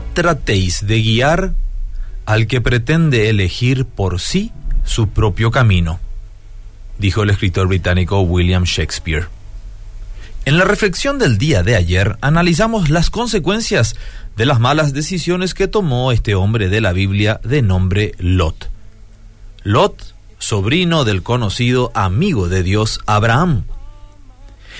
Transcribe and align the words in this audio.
Tratéis 0.00 0.86
de 0.86 1.00
guiar 1.00 1.54
al 2.26 2.46
que 2.46 2.60
pretende 2.60 3.30
elegir 3.30 3.84
por 3.84 4.20
sí 4.20 4.52
su 4.84 5.08
propio 5.08 5.50
camino, 5.50 6.00
dijo 6.98 7.22
el 7.22 7.30
escritor 7.30 7.68
británico 7.68 8.20
William 8.20 8.64
Shakespeare. 8.64 9.28
En 10.44 10.58
la 10.58 10.64
reflexión 10.64 11.18
del 11.18 11.38
día 11.38 11.62
de 11.62 11.76
ayer 11.76 12.16
analizamos 12.20 12.90
las 12.90 13.10
consecuencias 13.10 13.96
de 14.36 14.46
las 14.46 14.60
malas 14.60 14.92
decisiones 14.92 15.54
que 15.54 15.68
tomó 15.68 16.10
este 16.10 16.34
hombre 16.34 16.68
de 16.68 16.80
la 16.80 16.92
Biblia 16.92 17.40
de 17.44 17.62
nombre 17.62 18.14
Lot. 18.18 18.70
Lot, 19.62 20.14
sobrino 20.38 21.04
del 21.04 21.22
conocido 21.22 21.90
amigo 21.94 22.48
de 22.48 22.62
Dios 22.62 23.00
Abraham. 23.06 23.64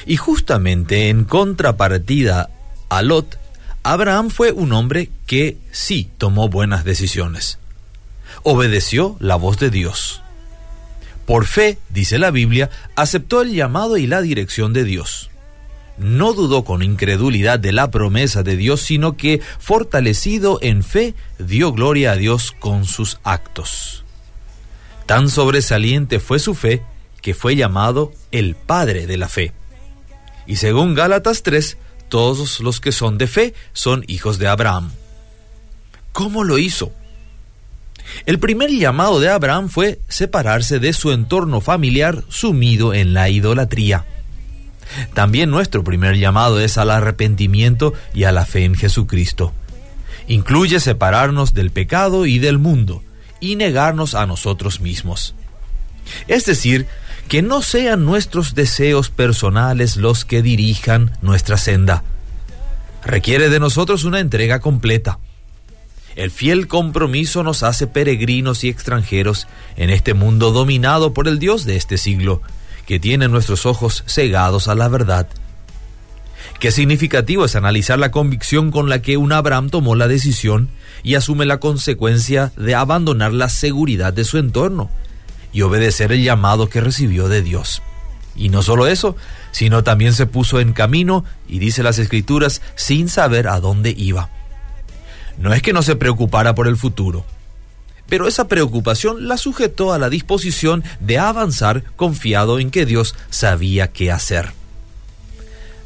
Y 0.06 0.16
justamente 0.16 1.08
en 1.10 1.24
contrapartida 1.24 2.50
a 2.88 3.02
Lot, 3.02 3.38
Abraham 3.88 4.28
fue 4.28 4.52
un 4.52 4.74
hombre 4.74 5.08
que 5.24 5.56
sí 5.72 6.10
tomó 6.18 6.50
buenas 6.50 6.84
decisiones. 6.84 7.58
Obedeció 8.42 9.16
la 9.18 9.36
voz 9.36 9.58
de 9.58 9.70
Dios. 9.70 10.20
Por 11.24 11.46
fe, 11.46 11.78
dice 11.88 12.18
la 12.18 12.30
Biblia, 12.30 12.68
aceptó 12.96 13.40
el 13.40 13.54
llamado 13.54 13.96
y 13.96 14.06
la 14.06 14.20
dirección 14.20 14.74
de 14.74 14.84
Dios. 14.84 15.30
No 15.96 16.34
dudó 16.34 16.64
con 16.64 16.82
incredulidad 16.82 17.58
de 17.58 17.72
la 17.72 17.90
promesa 17.90 18.42
de 18.42 18.58
Dios, 18.58 18.82
sino 18.82 19.16
que, 19.16 19.40
fortalecido 19.58 20.58
en 20.60 20.82
fe, 20.82 21.14
dio 21.38 21.72
gloria 21.72 22.12
a 22.12 22.16
Dios 22.16 22.52
con 22.52 22.84
sus 22.84 23.18
actos. 23.24 24.04
Tan 25.06 25.30
sobresaliente 25.30 26.20
fue 26.20 26.40
su 26.40 26.54
fe 26.54 26.82
que 27.22 27.32
fue 27.32 27.56
llamado 27.56 28.12
el 28.32 28.54
Padre 28.54 29.06
de 29.06 29.16
la 29.16 29.30
Fe. 29.30 29.54
Y 30.46 30.56
según 30.56 30.94
Gálatas 30.94 31.42
3, 31.42 31.78
todos 32.08 32.60
los 32.60 32.80
que 32.80 32.92
son 32.92 33.18
de 33.18 33.26
fe 33.26 33.54
son 33.72 34.04
hijos 34.08 34.38
de 34.38 34.48
Abraham. 34.48 34.90
¿Cómo 36.12 36.44
lo 36.44 36.58
hizo? 36.58 36.92
El 38.26 38.38
primer 38.38 38.70
llamado 38.70 39.20
de 39.20 39.28
Abraham 39.28 39.68
fue 39.68 40.00
separarse 40.08 40.78
de 40.78 40.92
su 40.92 41.12
entorno 41.12 41.60
familiar 41.60 42.24
sumido 42.28 42.94
en 42.94 43.12
la 43.12 43.28
idolatría. 43.28 44.04
También 45.14 45.50
nuestro 45.50 45.84
primer 45.84 46.16
llamado 46.16 46.60
es 46.60 46.78
al 46.78 46.90
arrepentimiento 46.90 47.92
y 48.14 48.24
a 48.24 48.32
la 48.32 48.46
fe 48.46 48.64
en 48.64 48.74
Jesucristo. 48.74 49.52
Incluye 50.26 50.80
separarnos 50.80 51.54
del 51.54 51.70
pecado 51.70 52.26
y 52.26 52.38
del 52.38 52.58
mundo 52.58 53.02
y 53.40 53.56
negarnos 53.56 54.14
a 54.14 54.26
nosotros 54.26 54.80
mismos. 54.80 55.34
Es 56.26 56.46
decir, 56.46 56.86
que 57.28 57.42
no 57.42 57.60
sean 57.60 58.06
nuestros 58.06 58.54
deseos 58.54 59.10
personales 59.10 59.96
los 59.96 60.24
que 60.24 60.40
dirijan 60.40 61.12
nuestra 61.20 61.58
senda. 61.58 62.02
Requiere 63.04 63.50
de 63.50 63.60
nosotros 63.60 64.04
una 64.04 64.20
entrega 64.20 64.60
completa. 64.60 65.18
El 66.16 66.30
fiel 66.30 66.66
compromiso 66.66 67.42
nos 67.42 67.62
hace 67.62 67.86
peregrinos 67.86 68.64
y 68.64 68.68
extranjeros 68.68 69.46
en 69.76 69.90
este 69.90 70.14
mundo 70.14 70.52
dominado 70.52 71.12
por 71.12 71.28
el 71.28 71.38
Dios 71.38 71.64
de 71.64 71.76
este 71.76 71.98
siglo, 71.98 72.40
que 72.86 72.98
tiene 72.98 73.28
nuestros 73.28 73.66
ojos 73.66 74.04
cegados 74.06 74.66
a 74.66 74.74
la 74.74 74.88
verdad. 74.88 75.28
Qué 76.58 76.72
significativo 76.72 77.44
es 77.44 77.54
analizar 77.54 77.98
la 77.98 78.10
convicción 78.10 78.70
con 78.70 78.88
la 78.88 79.02
que 79.02 79.18
un 79.18 79.32
Abraham 79.32 79.68
tomó 79.68 79.94
la 79.94 80.08
decisión 80.08 80.70
y 81.02 81.14
asume 81.14 81.44
la 81.44 81.60
consecuencia 81.60 82.52
de 82.56 82.74
abandonar 82.74 83.32
la 83.34 83.50
seguridad 83.50 84.14
de 84.14 84.24
su 84.24 84.38
entorno 84.38 84.90
y 85.52 85.62
obedecer 85.62 86.12
el 86.12 86.22
llamado 86.22 86.68
que 86.68 86.80
recibió 86.80 87.28
de 87.28 87.42
Dios. 87.42 87.82
Y 88.36 88.50
no 88.50 88.62
solo 88.62 88.86
eso, 88.86 89.16
sino 89.50 89.82
también 89.82 90.12
se 90.12 90.26
puso 90.26 90.60
en 90.60 90.72
camino, 90.72 91.24
y 91.48 91.58
dice 91.58 91.82
las 91.82 91.98
escrituras, 91.98 92.62
sin 92.76 93.08
saber 93.08 93.48
a 93.48 93.60
dónde 93.60 93.94
iba. 93.96 94.30
No 95.38 95.52
es 95.54 95.62
que 95.62 95.72
no 95.72 95.82
se 95.82 95.96
preocupara 95.96 96.54
por 96.54 96.68
el 96.68 96.76
futuro, 96.76 97.24
pero 98.08 98.28
esa 98.28 98.48
preocupación 98.48 99.28
la 99.28 99.36
sujetó 99.36 99.92
a 99.92 99.98
la 99.98 100.08
disposición 100.08 100.84
de 101.00 101.18
avanzar 101.18 101.84
confiado 101.96 102.58
en 102.58 102.70
que 102.70 102.86
Dios 102.86 103.14
sabía 103.30 103.88
qué 103.88 104.10
hacer. 104.10 104.52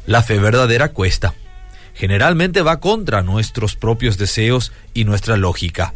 La 0.05 0.21
fe 0.21 0.39
verdadera 0.39 0.89
cuesta. 0.89 1.33
Generalmente 1.95 2.61
va 2.61 2.79
contra 2.79 3.21
nuestros 3.21 3.75
propios 3.75 4.17
deseos 4.17 4.71
y 4.93 5.05
nuestra 5.05 5.37
lógica 5.37 5.93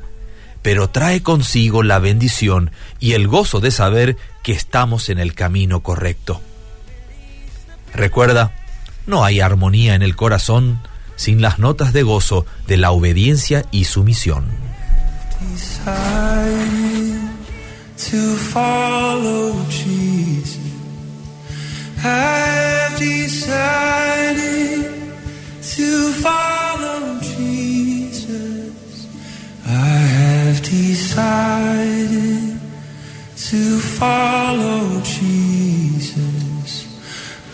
pero 0.62 0.90
trae 0.90 1.22
consigo 1.22 1.84
la 1.84 2.00
bendición 2.00 2.72
y 3.00 3.14
el 3.14 3.28
gozo 3.28 3.60
de 3.60 3.72
saber 3.72 4.18
que 4.44 4.52
estamos 4.52 5.10
en 5.10 5.20
el 5.20 5.34
camino 5.34 5.82
correcto. 5.82 6.42
Recuerda, 7.94 8.54
no 9.06 9.24
hay 9.24 9.40
armonía 9.40 9.96
en 9.96 10.02
el 10.02 10.16
corazón 10.16 10.80
sin 11.16 11.42
las 11.42 11.60
notas 11.60 11.94
de 11.94 12.04
gozo 12.04 12.46
de 12.68 12.78
la 12.78 12.92
obediencia 12.92 13.66
y 13.72 13.86
sumisión. 13.86 14.46
Decided 30.70 32.60
to 33.38 33.80
follow 33.80 35.00
Jesus. 35.02 36.72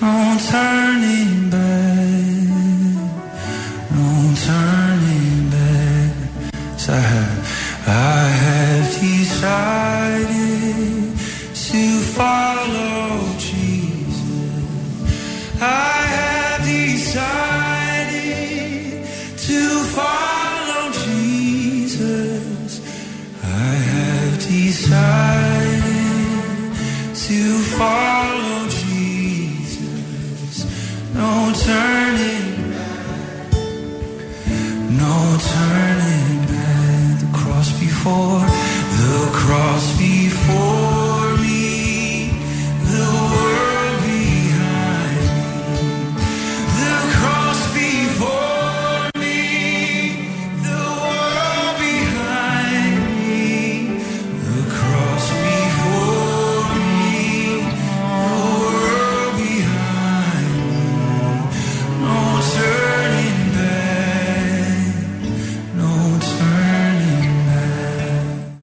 No 0.02 0.38
turning 0.50 1.50
back, 1.52 2.50
no 3.92 4.34
turning 4.48 5.50
back. 5.52 6.14
So 6.80 6.94
I 6.94 6.96
have, 6.98 7.38
I 7.88 8.28
have 8.46 8.88
decided 9.00 10.34
to 11.70 12.00
follow 12.18 13.23
No 31.14 31.54
turning 31.54 32.53